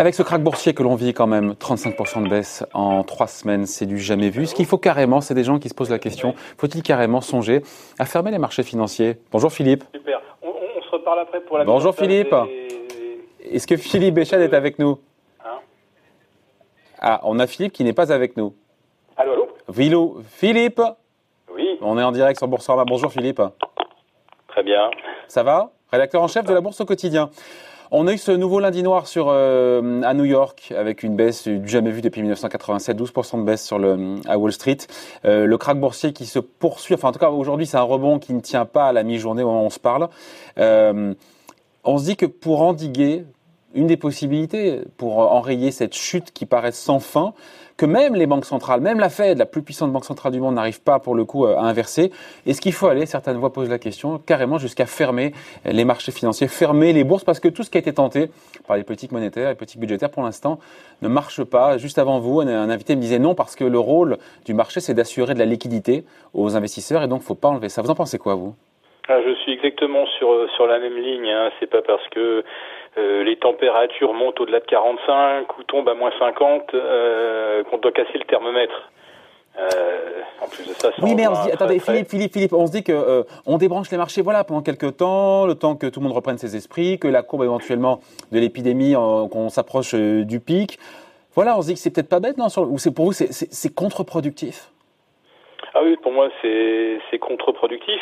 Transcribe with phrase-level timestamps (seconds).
[0.00, 3.66] Avec ce crack boursier que l'on vit quand même, 35% de baisse en trois semaines,
[3.66, 4.46] c'est du jamais vu.
[4.46, 7.60] Ce qu'il faut carrément, c'est des gens qui se posent la question, faut-il carrément songer
[7.98, 9.18] à fermer les marchés financiers?
[9.30, 9.84] Bonjour Philippe.
[9.94, 10.22] Super.
[10.40, 10.52] On,
[10.82, 12.34] se reparle après pour la Bonjour Philippe.
[13.44, 14.98] Est-ce que Philippe Béchade est avec nous?
[15.44, 15.58] Hein?
[16.98, 18.54] Ah, on a Philippe qui n'est pas avec nous.
[19.18, 19.48] Allô, allô?
[20.30, 21.09] Philippe Oui.
[21.82, 22.84] On est en direct sur Boursorama.
[22.86, 23.40] Bonjour Philippe.
[24.48, 24.90] Très bien.
[25.28, 25.70] Ça va?
[25.90, 27.30] Rédacteur en chef de la Bourse au quotidien.
[27.90, 31.48] On a eu ce nouveau lundi noir sur, euh, à New York avec une baisse
[31.48, 34.76] du jamais vue depuis 1987, 12% de baisse sur le, à Wall Street.
[35.24, 38.18] Euh, le krach boursier qui se poursuit, enfin en tout cas aujourd'hui c'est un rebond
[38.18, 40.08] qui ne tient pas à la mi-journée au moment où on se parle.
[40.58, 41.14] Euh,
[41.82, 43.24] on se dit que pour endiguer,
[43.74, 47.34] une des possibilités pour enrayer cette chute qui paraît sans fin,
[47.76, 50.54] que même les banques centrales, même la Fed, la plus puissante banque centrale du monde,
[50.54, 52.12] n'arrive pas pour le coup à inverser.
[52.44, 55.32] Est-ce qu'il faut aller, certaines voix posent la question, carrément jusqu'à fermer
[55.64, 58.30] les marchés financiers, fermer les bourses, parce que tout ce qui a été tenté
[58.66, 60.58] par les politiques monétaires et les politiques budgétaires pour l'instant
[61.00, 61.78] ne marche pas.
[61.78, 64.92] Juste avant vous, un invité me disait non, parce que le rôle du marché, c'est
[64.92, 67.80] d'assurer de la liquidité aux investisseurs, et donc il ne faut pas enlever ça.
[67.80, 68.54] Vous en pensez quoi, vous?
[69.08, 71.28] Ah, je suis exactement sur sur la même ligne.
[71.28, 71.50] Hein.
[71.58, 72.44] C'est pas parce que
[72.98, 77.92] euh, les températures montent au-delà de 45 ou tombent à moins 50 euh, qu'on doit
[77.92, 78.90] casser le thermomètre.
[79.58, 82.66] Euh, en plus de ça, oui, mais on se dit, attendez, Philippe, Philippe, Philippe, on
[82.66, 85.86] se dit que euh, on débranche les marchés, voilà, pendant quelques temps, le temps que
[85.86, 90.40] tout le monde reprenne ses esprits, que la courbe éventuellement de l'épidémie, qu'on s'approche du
[90.40, 90.78] pic.
[91.34, 93.74] Voilà, on se dit que c'est peut-être pas bête, non Ou c'est pour vous, c'est
[93.74, 94.70] contre-productif?
[95.74, 98.00] Ah oui, pour moi, c'est contre-productif.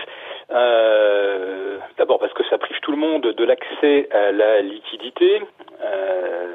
[0.50, 5.42] Euh, D'abord parce que ça prive tout le monde de l'accès à la liquidité.
[5.82, 6.46] Euh,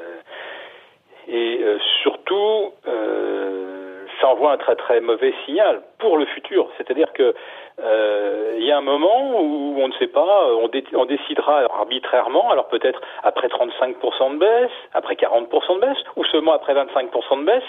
[1.28, 2.72] et euh, surtout,
[4.20, 6.70] ça envoie un très très mauvais signal pour le futur.
[6.78, 7.34] C'est-à-dire que
[7.78, 12.68] il y a un moment où on ne sait pas, on, on décidera arbitrairement, alors
[12.68, 17.64] peut-être après 35% de baisse, après 40% de baisse, ou seulement après 25% de baisse,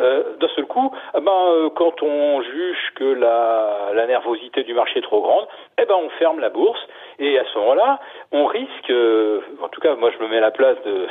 [0.00, 4.74] euh, d'un seul coup, eh ben, euh, quand on juge que la, la, nervosité du
[4.74, 5.46] marché est trop grande,
[5.80, 6.80] eh ben, on ferme la bourse
[7.20, 8.00] et à ce moment-là,
[8.32, 11.06] on risque, euh, en tout cas, moi je me mets à la place de,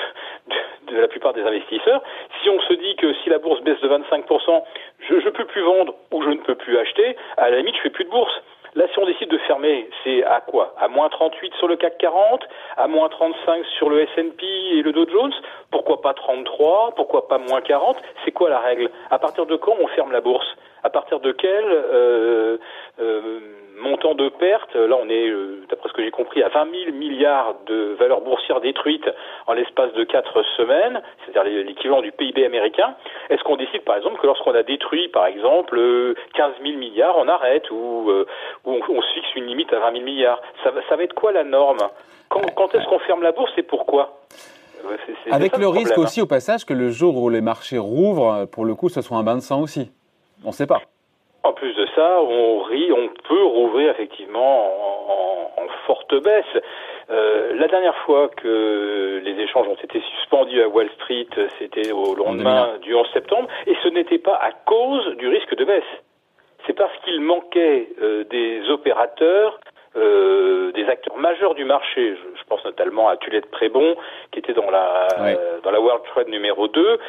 [0.49, 2.03] de, de, la plupart des investisseurs,
[2.41, 4.63] si on se dit que si la bourse baisse de 25%,
[4.99, 7.83] je ne peux plus vendre ou je ne peux plus acheter, à la limite, je
[7.83, 8.32] fais plus de bourse.
[8.75, 10.73] Là, si on décide de fermer, c'est à quoi?
[10.79, 12.43] À moins 38 sur le CAC 40,
[12.77, 15.33] à moins 35 sur le S&P et le Dow Jones?
[15.69, 18.89] Pourquoi pas 33 Pourquoi pas moins 40 C'est quoi la règle?
[19.11, 20.52] À partir de quand on ferme la bourse?
[20.83, 22.57] À partir de quel euh,
[22.99, 23.39] euh,
[23.79, 26.97] montant de perte Là, on est, euh, d'après ce que j'ai compris, à 20 000
[26.97, 29.09] milliards de valeurs boursières détruites
[29.47, 32.95] en l'espace de 4 semaines, c'est-à-dire l'équivalent du PIB américain.
[33.29, 35.79] Est-ce qu'on décide, par exemple, que lorsqu'on a détruit, par exemple,
[36.33, 38.11] 15 000 milliards, on arrête ou,
[38.65, 40.41] on, se fixe une limite à 20 000 milliards?
[40.65, 41.79] Ça, ça va être quoi la norme?
[42.27, 44.17] Quand, quand est-ce qu'on ferme la bourse et pourquoi?
[45.31, 48.75] Avec le, risque aussi au passage que le jour où les marchés rouvrent, pour le
[48.75, 49.89] coup, ce soit un bain de sang aussi.
[50.43, 50.81] On ne sait pas.
[51.43, 56.63] En plus de ça, on rit, on peut rouvrir effectivement en, en, forte baisse.
[57.09, 61.27] Euh, la dernière fois que les échanges ont été suspendus à Wall Street,
[61.59, 65.65] c'était au lendemain du 11 septembre, et ce n'était pas à cause du risque de
[65.65, 65.83] baisse
[66.65, 69.59] c'est parce qu'il manquait euh, des opérateurs,
[69.95, 72.15] euh, des acteurs majeurs du marché.
[72.15, 73.95] Je, pense notamment à Tulette Prébon,
[74.31, 76.99] qui était dans la euh, dans la World Trade numéro 2.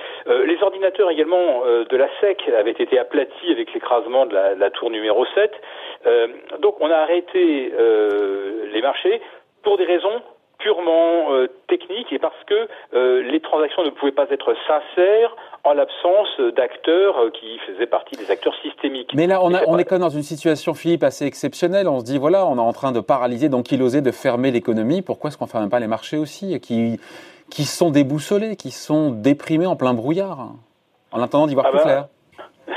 [0.46, 5.26] les ordinateurs également de la SEC avaient été aplatis avec l'écrasement de la, tour numéro
[5.34, 5.52] 7.
[6.60, 7.72] donc on a arrêté
[8.72, 9.20] les marchés
[9.62, 10.22] pour des raisons
[10.64, 11.28] purement
[11.68, 12.68] techniques et parce que
[13.20, 18.30] les transactions ne pouvaient pas être sincères en l'absence d'acteurs euh, qui faisaient partie des
[18.30, 19.12] acteurs systémiques.
[19.14, 21.88] Mais là, on, a, on est quand même dans une situation, Philippe, assez exceptionnelle.
[21.88, 25.00] On se dit, voilà, on est en train de paralyser, d'ankyloser, de fermer l'économie.
[25.00, 27.00] Pourquoi est-ce qu'on ne ferme pas les marchés aussi qui,
[27.50, 30.50] qui sont déboussolés, qui sont déprimés en plein brouillard,
[31.12, 32.06] en attendant d'y voir ah plus bah, clair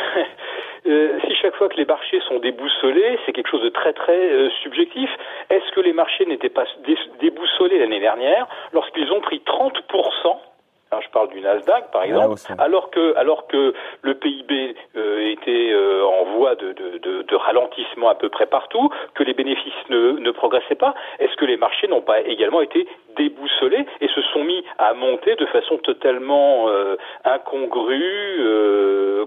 [0.88, 4.18] euh, si chaque fois que les marchés sont déboussolés, c'est quelque chose de très très
[4.18, 5.10] euh, subjectif.
[5.50, 6.66] Est-ce que les marchés n'étaient pas
[7.76, 10.38] l'année dernière lorsqu'ils ont pris 30%
[10.90, 13.74] alors je parle du Nasdaq par exemple, alors que alors que
[14.04, 14.76] le PIB
[15.32, 19.74] était euh, en voie de, de, de, ralentissement à peu près partout, que les bénéfices
[19.90, 24.22] ne, ne progressaient pas, est-ce que les marchés n'ont pas également été déboussolés et se
[24.34, 26.70] sont mis à monter de façon totalement
[27.26, 28.40] incongrue,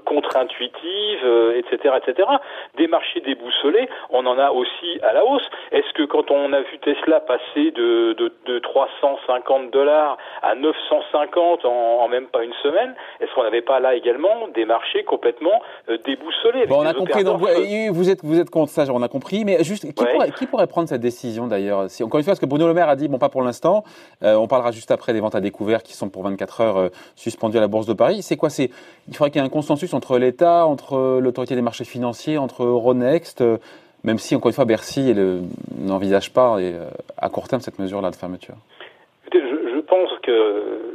[0.05, 2.29] contre-intuitive, etc., etc.
[2.77, 5.49] Des marchés déboussolés, on en a aussi à la hausse.
[5.73, 11.65] Est-ce que quand on a vu Tesla passer de, de, de 350 dollars à 950
[11.65, 15.51] en, en, même pas une semaine, est-ce qu'on n'avait pas là également des marchés complètement
[15.51, 15.61] euh,
[16.05, 17.25] déboussolés Bon, on a compris.
[17.25, 19.45] Donc, vous êtes vous êtes contre ça, on a compris.
[19.45, 21.91] Mais juste, qui, pourrait, qui pourrait prendre cette décision d'ailleurs?
[21.91, 23.85] Si, Encore une fois, parce que Bruno Le Maire a dit, bon, pas pour l'instant.
[24.23, 26.89] Euh, on parlera juste après des ventes à découvert qui sont pour 24 heures euh,
[27.17, 28.23] suspendues à la Bourse de Paris.
[28.23, 28.71] C'est quoi C'est
[29.09, 32.65] il faudrait qu'il y ait un consensus entre l'État, entre l'autorité des marchés financiers, entre
[32.65, 33.41] Euronext.
[33.41, 33.59] Euh,
[34.05, 35.15] même si, encore une fois, Bercy
[35.77, 36.75] n'envisage pas et,
[37.19, 38.55] à court terme cette mesure-là de fermeture?
[39.31, 40.90] Je, je pense que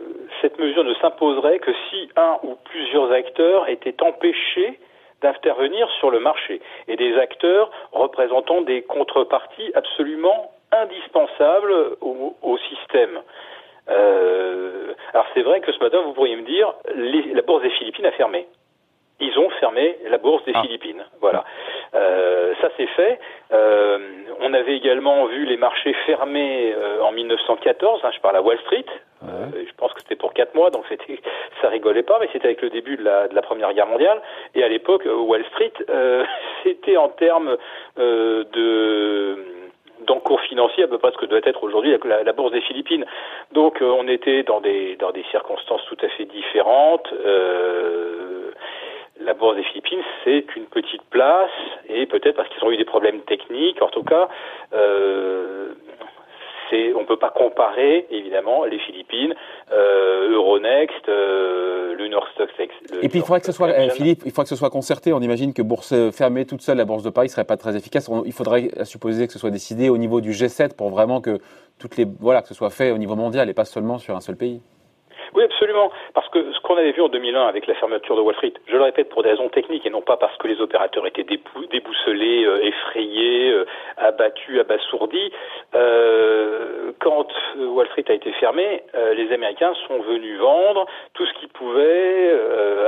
[0.45, 4.79] cette mesure ne s'imposerait que si un ou plusieurs acteurs étaient empêchés
[5.23, 13.21] d'intervenir sur le marché et des acteurs représentant des contreparties absolument indispensables au, au système.
[13.89, 17.71] Euh, alors c'est vrai que ce matin, vous pourriez me dire, les, la bourse des
[17.71, 18.45] Philippines a fermé.
[19.19, 20.61] Ils ont fermé la bourse des ah.
[20.61, 21.03] Philippines.
[21.21, 21.43] Voilà.
[21.93, 23.19] Euh, ça c'est fait.
[23.53, 23.97] Euh,
[24.39, 28.01] on avait également vu les marchés fermés euh, en 1914.
[28.03, 28.85] Hein, je parle à Wall Street.
[29.23, 31.19] Euh, je pense que c'était pour quatre mois, donc c'était,
[31.61, 34.21] ça rigolait pas, mais c'était avec le début de la, de la Première Guerre mondiale.
[34.55, 35.73] Et à l'époque, Wall Street,
[36.63, 37.57] c'était en termes
[37.97, 39.37] de
[40.05, 43.05] d'encours financier à peu près ce que doit être aujourd'hui la, la, bourse des Philippines.
[43.53, 47.11] Donc on était dans des dans des circonstances tout à fait différentes.
[47.25, 48.51] Euh,
[49.19, 51.51] la Bourse des Philippines, c'est une petite place,
[51.87, 54.29] et peut-être parce qu'ils ont eu des problèmes techniques, en tout cas,
[54.73, 55.73] euh,
[56.95, 59.33] on ne peut pas comparer, évidemment, les Philippines,
[59.71, 62.49] euh, Euronext, euh, le Stock
[63.01, 65.11] Et puis il faudrait que ce soit, eh, Philippe, il faudrait que ce soit concerté.
[65.11, 68.09] On imagine que bourse fermée toute seule, la Bourse de Paris serait pas très efficace.
[68.25, 71.39] il faudrait supposer que ce soit décidé au niveau du G7 pour vraiment que
[71.77, 74.21] toutes les, voilà, que ce soit fait au niveau mondial et pas seulement sur un
[74.21, 74.61] seul pays.
[75.33, 75.91] Oui, absolument.
[76.13, 78.75] Parce que ce qu'on avait vu en 2001 avec la fermeture de Wall Street, je
[78.75, 82.45] le répète pour des raisons techniques et non pas parce que les opérateurs étaient déboussolés,
[82.45, 83.65] euh, effrayés, euh,
[83.97, 85.31] abattus, abasourdis.
[85.73, 87.27] Euh, quand
[87.57, 88.83] Wall Street a été fermée,
[89.15, 92.33] les Américains sont venus vendre tout ce qu'ils pouvaient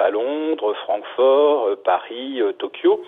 [0.01, 3.03] à Londres, Francfort, Paris, Tokyo.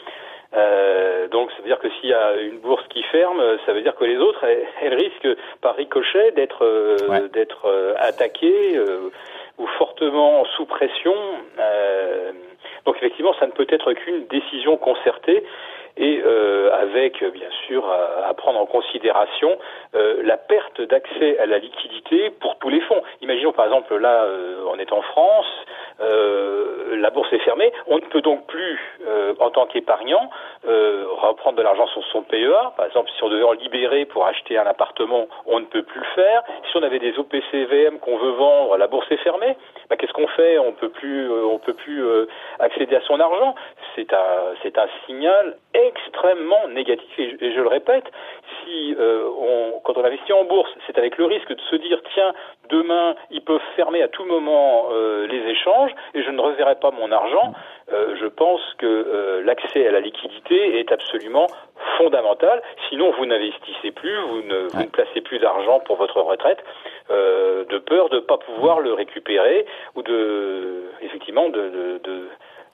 [0.55, 3.81] Euh, donc ça veut dire que s'il y a une bourse qui ferme, ça veut
[3.81, 4.43] dire que les autres,
[4.81, 9.11] elles, risquent par ricochet d'être euh, d'être euh, attaquées euh,
[9.57, 11.15] ou fortement sous pression.
[12.85, 15.43] donc effectivement, ça ne peut être qu'une décision concertée
[15.97, 16.23] et
[16.71, 17.85] avec bien sûr
[18.25, 19.57] à, prendre en considération
[19.93, 23.03] la perte d'accès à la liquidité pour tous les fonds.
[23.21, 24.25] Imaginons par exemple là,
[24.71, 25.51] on est en France,
[26.01, 30.29] euh, la bourse est fermée, on ne peut donc plus, euh, en tant qu'épargnant,
[30.67, 32.73] euh, reprendre de l'argent sur son PEA.
[32.77, 35.99] Par exemple, si on devait en libérer pour acheter un appartement, on ne peut plus
[35.99, 36.43] le faire.
[36.71, 39.57] Si on avait des OPCVM qu'on veut vendre, la bourse est fermée.
[39.89, 40.57] Bah, qu'est-ce qu'on fait?
[40.59, 42.03] On peut plus, on peut plus
[42.59, 43.55] accéder à son argent.
[43.95, 47.35] C'est un, c'est un signal extrêmement négatif.
[47.41, 48.05] Et je le répète,
[48.69, 52.33] si on, quand on investit en bourse, c'est avec le risque de se dire tiens,
[52.69, 54.89] demain ils peuvent fermer à tout moment
[55.27, 57.53] les échanges et je ne reverrai pas mon argent,
[57.91, 61.47] euh, je pense que euh, l'accès à la liquidité est absolument
[61.97, 62.61] fondamental.
[62.89, 66.63] Sinon, vous n'investissez plus, vous ne, placez plus d'argent pour votre retraite,
[67.09, 69.65] euh, de peur de ne pas pouvoir le récupérer
[69.95, 71.99] ou de, effectivement, de,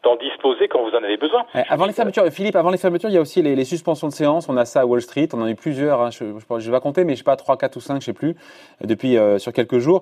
[0.05, 1.45] d'en disposer quand vous en avez besoin.
[1.67, 4.47] Avant les fermetures, Philippe, avant les fermetures, il y a aussi les, suspensions de séance.
[4.47, 6.01] On a ça à Wall Street, on en a eu plusieurs.
[6.01, 6.11] Hein.
[6.11, 8.13] je ne vais pas compter, mais je sais pas 3, 4 ou 5, je sais
[8.13, 8.35] plus,
[8.81, 10.01] depuis sur quelques jours.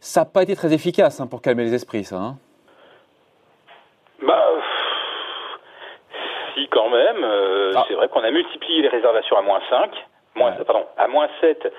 [0.00, 2.16] Ça n'a pas été très efficace hein, pour calmer les esprits, ça.
[2.16, 2.36] Hein.
[4.22, 4.44] Bah,
[6.54, 7.24] si quand même.
[7.24, 7.84] Euh, ah.
[7.88, 9.90] C'est vrai qu'on a multiplié les réservations à moins 5.
[10.36, 11.72] Moins, pardon, à moins 7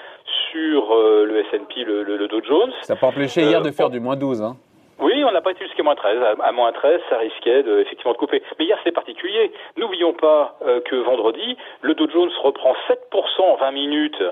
[0.51, 2.71] sur euh, le S&P, le, le, Dow Jones.
[2.81, 4.41] Ça n'a pas empêché hier euh, de faire du moins 12.
[4.41, 4.57] Hein.
[4.99, 6.17] Oui, on n'a pas été jusqu'à moins 13.
[6.41, 8.41] À, moins 13, ça risquait de, effectivement de couper.
[8.57, 9.51] Mais hier, c'est particulier.
[9.77, 14.23] N'oublions pas que vendredi, le Dow Jones reprend 7% en 20 minutes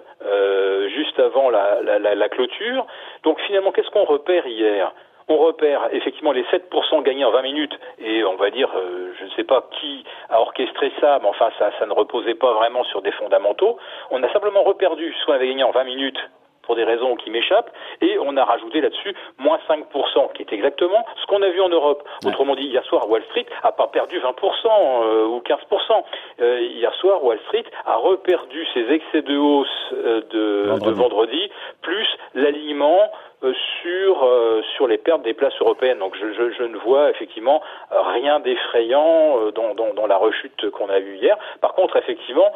[0.90, 2.86] juste avant la, la, la, la clôture.
[3.24, 4.92] Donc finalement, qu'est-ce qu'on repère hier?
[5.30, 9.26] On repère effectivement les 7% gagnés en 20 minutes, et on va dire, euh, je
[9.26, 12.86] ne sais pas qui a orchestré ça, mais enfin ça, ça ne reposait pas vraiment
[12.86, 13.78] sur des fondamentaux.
[14.10, 16.20] On a simplement reperdu ce qu'on avait gagné en 20 minutes
[16.68, 17.72] pour des raisons qui m'échappent,
[18.02, 21.70] et on a rajouté là-dessus moins 5%, qui est exactement ce qu'on a vu en
[21.70, 22.08] Europe.
[22.26, 24.28] Autrement dit, hier soir, Wall Street a pas perdu 20%
[24.68, 26.04] euh, ou 15%.
[26.42, 31.50] Euh, hier soir, Wall Street a reperdu ses excès de hausse de, de vendredi,
[31.82, 33.10] plus l'alignement
[33.44, 36.00] euh, sur euh, sur les pertes des places européennes.
[36.00, 40.72] Donc je, je, je ne vois effectivement rien d'effrayant euh, dans, dans, dans, la rechute
[40.72, 41.38] qu'on a eue hier.
[41.62, 42.52] Par contre, effectivement,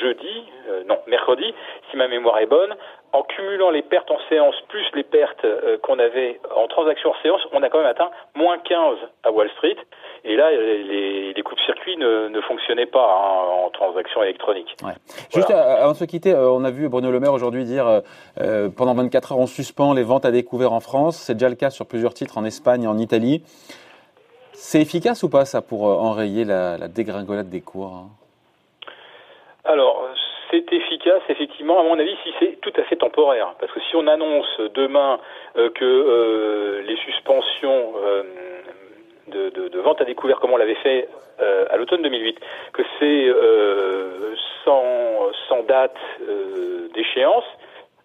[0.00, 0.44] jeudi,
[0.86, 1.54] non, mercredi,
[1.90, 2.74] si ma mémoire est bonne,
[3.16, 7.14] en cumulant les pertes en séance plus les pertes euh, qu'on avait en transaction en
[7.22, 9.76] séance, on a quand même atteint moins 15 à Wall Street.
[10.24, 14.76] Et là, les, les coups-circuits ne, ne, fonctionnaient pas hein, en transaction électronique.
[14.82, 14.92] Ouais.
[15.32, 18.02] Juste euh, avant de se quitter, euh, on a vu Bruno Le Maire aujourd'hui dire
[18.40, 21.16] euh, pendant 24 heures, on suspend les ventes à découvert en France.
[21.16, 23.42] C'est déjà le cas sur plusieurs titres en Espagne et en Italie.
[24.52, 28.08] C'est efficace ou pas ça pour enrayer la, la dégringolade des cours hein?
[29.66, 30.08] Alors,
[30.50, 33.54] c'est efficace, effectivement, à mon avis, si c'est tout à fait temporaire.
[33.58, 35.18] Parce que si on annonce demain
[35.56, 38.22] euh, que euh, les suspensions euh,
[39.28, 41.08] de, vente à découvert, comme on l'avait fait
[41.38, 42.40] à l'automne 2008,
[42.72, 43.28] que c'est
[44.64, 45.96] sans, sans, date
[46.94, 47.44] d'échéance,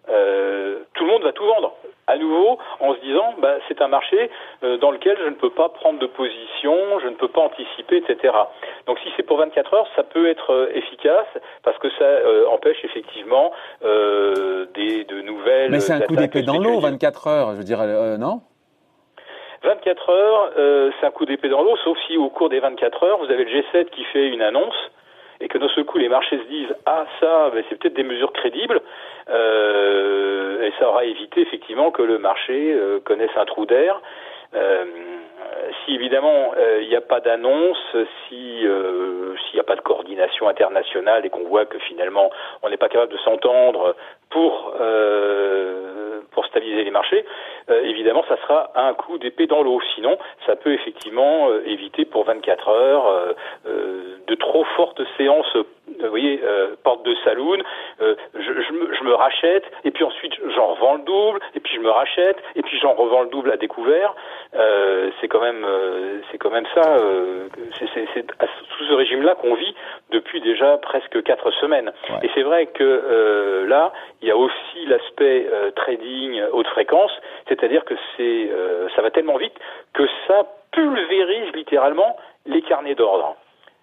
[0.06, 1.74] tout le monde va tout vendre
[2.12, 4.30] à nouveau en se disant bah, c'est un marché
[4.62, 7.96] euh, dans lequel je ne peux pas prendre de position, je ne peux pas anticiper,
[7.96, 8.34] etc.
[8.86, 11.26] Donc si c'est pour 24 heures, ça peut être euh, efficace
[11.62, 13.52] parce que ça euh, empêche effectivement
[13.82, 15.70] des, de nouvelles.
[15.70, 17.78] Mais c'est un coup d'épée dans l'eau, 24 heures, je veux dire,
[18.18, 18.40] non?
[19.64, 20.50] 24 heures,
[21.00, 23.44] c'est un coup d'épée dans l'eau, sauf si au cours des 24 heures, vous avez
[23.44, 24.74] le G7 qui fait une annonce
[25.42, 28.04] et que d'un seul coup les marchés se disent ah ça ben, c'est peut-être des
[28.04, 28.80] mesures crédibles
[29.28, 34.00] euh, et ça aura évité effectivement que le marché euh, connaisse un trou d'air.
[34.54, 34.84] Euh,
[35.84, 37.96] si évidemment il n'y a pas d'annonce,
[38.28, 42.30] si s'il n'y a pas de coordination internationale et qu'on voit que finalement
[42.62, 43.96] on n'est pas capable de s'entendre
[44.30, 44.74] pour
[46.30, 47.24] pour stabiliser les marchés,
[47.68, 49.80] évidemment ça sera un coup d'épée dans l'eau.
[49.94, 55.56] Sinon, ça peut effectivement éviter pour 24 heures de trop fortes séances
[56.00, 57.58] vous voyez, euh, porte de saloon,
[58.00, 61.60] euh, je, je, me, je, me, rachète, et puis ensuite j'en revends le double, et
[61.60, 64.14] puis je me rachète, et puis j'en revends le double à découvert.
[64.54, 65.66] Euh, c'est quand même,
[66.30, 66.96] c'est quand même ça.
[67.78, 69.74] C'est sous ce régime-là qu'on vit
[70.10, 71.92] depuis déjà presque quatre semaines.
[72.10, 72.16] Ouais.
[72.22, 75.46] Et c'est vrai que là, il y a aussi l'aspect
[75.76, 77.12] trading haute fréquence,
[77.48, 78.50] c'est-à-dire que c'est,
[78.94, 79.54] ça va tellement vite
[79.94, 83.36] que ça pulvérise littéralement les carnets d'ordre.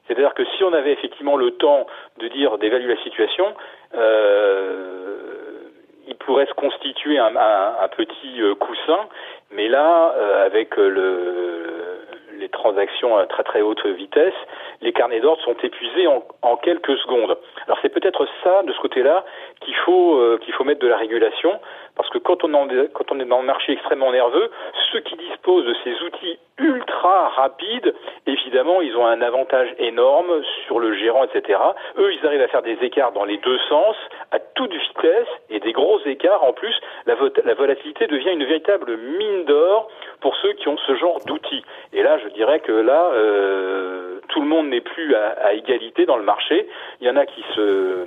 [0.10, 1.86] C'est-à-dire que si on avait effectivement le temps
[2.18, 3.54] de dire d'évaluer la situation,
[3.94, 5.70] euh,
[6.08, 7.30] il pourrait se constituer un,
[7.96, 9.08] petit euh, coussin,
[9.52, 12.02] mais là, euh, avec le,
[12.40, 14.34] les transactions à très très haute vitesse,
[14.82, 17.38] les carnets d'ordre sont épuisés en, quelques secondes.
[17.68, 19.24] Alors c'est peut-être ça, de ce côté-là,
[19.62, 21.60] qu'il faut qu'il faut mettre de la régulation,
[22.00, 24.50] parce que quand on, est dans un marché extrêmement nerveux,
[24.90, 27.94] ceux qui disposent de ces outils ultra rapides,
[28.26, 31.60] évidemment, ils ont un avantage énorme sur le gérant, etc.
[31.98, 33.98] Eux, ils arrivent à faire des écarts dans les deux sens,
[34.32, 36.74] à toute vitesse, et des gros écarts en plus.
[37.06, 39.90] La, la volatilité devient une véritable mine d'or
[40.22, 41.66] pour ceux qui ont ce genre d'outils.
[41.92, 46.16] Et là, je dirais que là, euh, tout le monde n'est plus à, égalité dans
[46.16, 46.66] le marché.
[47.02, 48.06] Il y en a qui se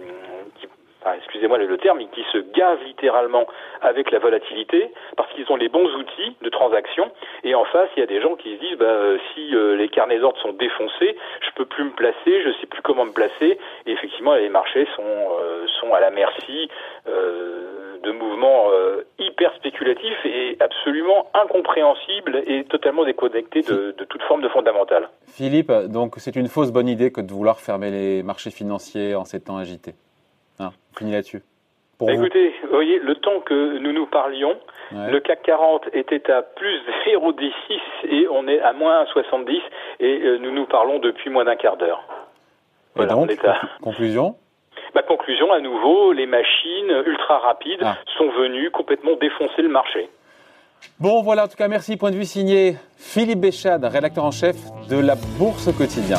[1.16, 3.46] Excusez-moi le terme, qui se gavent littéralement
[3.80, 7.10] avec la volatilité parce qu'ils ont les bons outils de transaction.
[7.44, 9.76] Et en face, il y a des gens qui se disent bah, euh, si euh,
[9.76, 13.12] les carnets d'ordre sont défoncés, je peux plus me placer, je sais plus comment me
[13.12, 13.58] placer.
[13.86, 16.68] Et effectivement, les marchés sont euh, sont à la merci
[17.08, 18.66] euh, de mouvements
[19.20, 25.08] hyper spéculatifs et absolument incompréhensibles et totalement déconnectés de, de toute forme de fondamentale.
[25.28, 29.24] Philippe, donc c'est une fausse bonne idée que de vouloir fermer les marchés financiers en
[29.24, 29.94] ces temps agités.
[30.58, 31.42] Ah, fini là-dessus.
[32.00, 34.56] Bah écoutez, vous voyez, le temps que nous nous parlions,
[34.90, 35.10] ouais.
[35.10, 37.52] le CAC 40 était à plus 0,6
[38.08, 39.56] et on est à moins 70
[40.00, 42.02] et euh, nous nous parlons depuis moins d'un quart d'heure.
[42.96, 43.38] Voilà, et donc,
[43.80, 44.34] conclusion?
[44.94, 47.96] Ma conclusion, à nouveau, les machines ultra rapides ah.
[48.18, 50.10] sont venues complètement défoncer le marché.
[50.98, 51.96] Bon, voilà, en tout cas, merci.
[51.96, 54.56] Point de vue signé Philippe Béchade, rédacteur en chef
[54.90, 56.18] de la Bourse au quotidien.